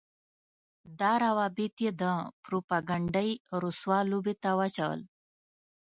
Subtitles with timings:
[0.99, 2.03] دا روابط يې د
[2.45, 3.29] پروپاګنډۍ
[3.63, 4.99] رسوا لوبې ته واچول.